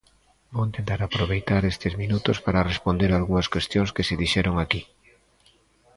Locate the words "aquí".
4.59-4.81